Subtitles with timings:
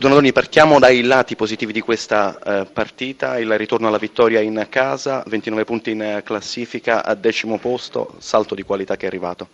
[0.00, 5.22] Donadoni, partiamo dai lati positivi di questa eh, partita, il ritorno alla vittoria in casa,
[5.26, 9.48] 29 punti in classifica, a decimo posto, salto di qualità che è arrivato.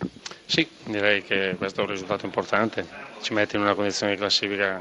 [0.45, 2.87] Sì, direi che questo è un risultato importante,
[3.22, 4.80] ci mette in una condizione di classifica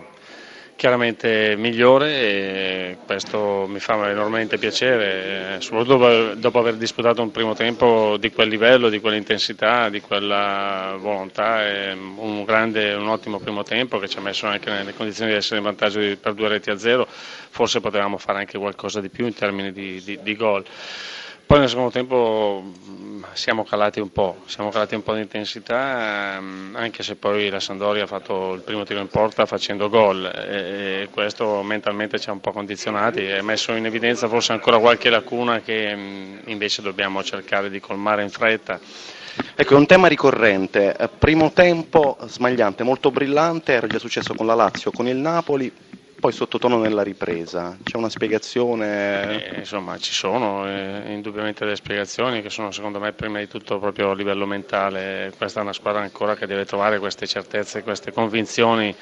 [0.75, 8.17] chiaramente migliore e questo mi fa enormemente piacere, soprattutto dopo aver disputato un primo tempo
[8.17, 11.61] di quel livello, di quell'intensità, di quella volontà,
[11.95, 15.57] un, grande, un ottimo primo tempo che ci ha messo anche nelle condizioni di essere
[15.57, 19.33] in vantaggio per due reti a zero, forse potevamo fare anche qualcosa di più in
[19.33, 20.63] termini di, di, di gol.
[21.45, 26.39] Poi nel secondo tempo mm, siamo calati un po', siamo calati un po' di intensità,
[26.41, 30.25] mm, anche se poi la Sandoria ha fatto il primo tiro in porta facendo gol
[30.25, 35.11] e questo mentalmente ci ha un po' condizionati ha messo in evidenza forse ancora qualche
[35.11, 38.79] lacuna che mm, invece dobbiamo cercare di colmare in fretta.
[39.53, 44.55] Ecco, è un tema ricorrente, primo tempo smagliante, molto brillante, era già successo con la
[44.55, 45.71] Lazio, con il Napoli,
[46.25, 47.77] poi sottotono nella ripresa.
[47.83, 49.51] C'è una spiegazione?
[49.51, 53.77] Eh, insomma, ci sono eh, indubbiamente delle spiegazioni che sono secondo me prima di tutto
[53.77, 55.31] proprio a livello mentale.
[55.37, 58.95] Questa è una squadra ancora che deve trovare queste certezze, queste convinzioni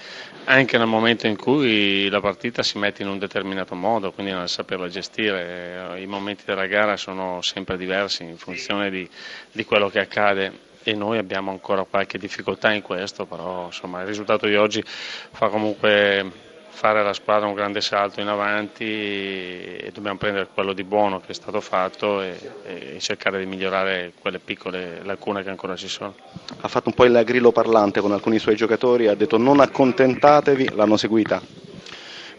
[0.44, 4.50] anche nel momento in cui la partita si mette in un determinato modo, quindi nel
[4.50, 5.98] saperla gestire.
[6.02, 9.10] I momenti della gara sono sempre diversi in funzione di,
[9.50, 10.52] di quello che accade
[10.84, 15.48] e noi abbiamo ancora qualche difficoltà in questo, però insomma, il risultato di oggi fa
[15.48, 21.20] comunque fare alla squadra un grande salto in avanti e dobbiamo prendere quello di buono
[21.20, 22.36] che è stato fatto e,
[22.66, 26.16] e cercare di migliorare quelle piccole lacune che ancora ci sono.
[26.62, 30.72] Ha fatto un po' il grillo parlante con alcuni suoi giocatori, ha detto non accontentatevi,
[30.74, 31.42] l'hanno seguita?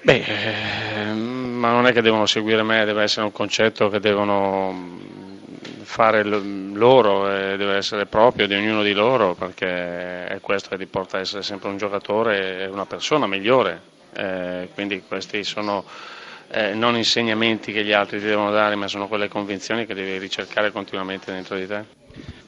[0.03, 4.99] Beh, eh, ma non è che devono seguire me, deve essere un concetto che devono
[5.85, 10.87] fare loro, eh, deve essere proprio di ognuno di loro perché è questo che ti
[10.87, 15.85] porta a essere sempre un giocatore e una persona migliore eh, quindi questi sono
[16.49, 20.19] eh, non insegnamenti che gli altri ti devono dare, ma sono quelle convinzioni che devi
[20.19, 21.85] ricercare continuamente dentro di te.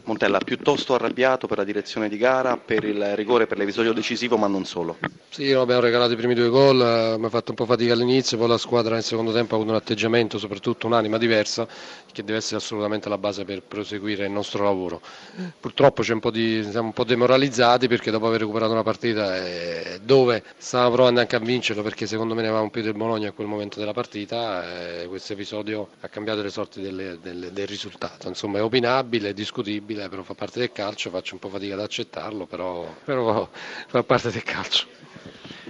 [0.06, 4.46] Montella, piuttosto arrabbiato per la direzione di gara, per il rigore, per l'episodio decisivo, ma
[4.46, 4.98] non solo.
[5.28, 8.46] Sì, abbiamo regalato i primi due gol, eh, ha fatto un po' fatica all'inizio, poi
[8.46, 11.66] la squadra nel secondo tempo ha avuto un atteggiamento, soprattutto un'anima diversa,
[12.12, 15.00] che deve essere assolutamente la base per proseguire il nostro lavoro.
[15.58, 20.44] Purtroppo un di, siamo un po' demoralizzati perché dopo aver recuperato una partita eh, dove
[20.56, 23.48] stavamo provando anche a vincerlo, perché secondo me ne avevamo più del Bologna a quel
[23.48, 28.28] momento della partita, eh, questo episodio ha cambiato le sorti delle, delle, del risultato.
[28.28, 31.74] Insomma è opinabile, è discutibile possibile, però fa parte del calcio, faccio un po' fatica
[31.74, 33.48] ad accettarlo, però, però
[33.88, 34.86] fa parte del calcio.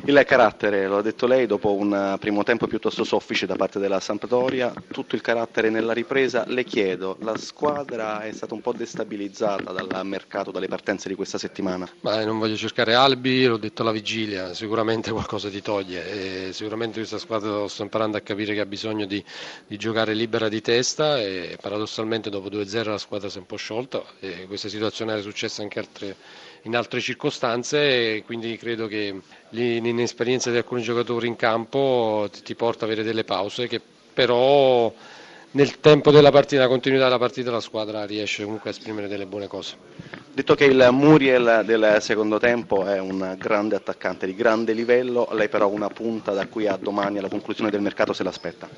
[0.05, 3.99] Il carattere, lo ha detto lei, dopo un primo tempo piuttosto soffice da parte della
[3.99, 9.73] Sampdoria, tutto il carattere nella ripresa, le chiedo, la squadra è stata un po' destabilizzata
[9.73, 11.89] dal mercato, dalle partenze di questa settimana?
[12.01, 17.19] Ma non voglio cercare albi, l'ho detto alla vigilia, sicuramente qualcosa ti toglie, sicuramente questa
[17.19, 19.25] squadra sto imparando a capire che ha bisogno di,
[19.67, 23.57] di giocare libera di testa e paradossalmente dopo 2-0 la squadra si è un po'
[23.57, 26.17] sciolta e questa situazione era successa anche altre,
[26.63, 29.21] in altre circostanze e quindi credo che
[29.87, 33.81] l'inesperienza di alcuni giocatori in campo ti porta ad avere delle pause che
[34.13, 34.93] però
[35.53, 39.27] nel tempo della partita, nella continuità della partita la squadra riesce comunque a esprimere delle
[39.27, 39.77] buone cose.
[40.33, 45.49] Detto che il Muriel del secondo tempo è un grande attaccante di grande livello, lei
[45.49, 48.69] però una punta da qui a domani alla conclusione del mercato se l'aspetta.